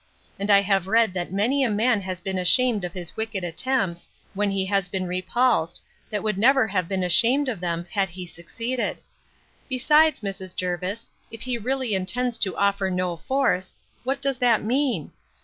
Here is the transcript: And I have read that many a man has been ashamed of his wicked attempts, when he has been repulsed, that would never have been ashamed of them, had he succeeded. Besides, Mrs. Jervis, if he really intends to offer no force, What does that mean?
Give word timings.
And 0.39 0.49
I 0.49 0.61
have 0.61 0.87
read 0.87 1.13
that 1.13 1.31
many 1.31 1.63
a 1.63 1.69
man 1.69 2.01
has 2.01 2.19
been 2.21 2.39
ashamed 2.39 2.83
of 2.83 2.93
his 2.93 3.15
wicked 3.15 3.43
attempts, 3.43 4.09
when 4.33 4.49
he 4.49 4.65
has 4.65 4.89
been 4.89 5.05
repulsed, 5.05 5.79
that 6.09 6.23
would 6.23 6.39
never 6.39 6.67
have 6.67 6.87
been 6.87 7.03
ashamed 7.03 7.47
of 7.47 7.59
them, 7.59 7.85
had 7.91 8.09
he 8.09 8.25
succeeded. 8.25 8.97
Besides, 9.69 10.21
Mrs. 10.21 10.55
Jervis, 10.55 11.11
if 11.29 11.41
he 11.43 11.55
really 11.59 11.93
intends 11.93 12.39
to 12.39 12.57
offer 12.57 12.89
no 12.89 13.15
force, 13.17 13.75
What 14.03 14.23
does 14.23 14.39
that 14.39 14.63
mean? 14.63 15.11